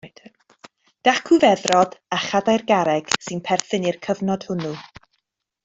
Dacw 1.07 1.37
feddrod 1.43 1.93
a 2.17 2.19
chadair 2.23 2.65
garreg 2.73 3.13
sy'n 3.27 3.45
perthyn 3.51 3.87
i'r 3.91 4.01
cyfnod 4.09 4.49
hwnnw. 4.51 4.73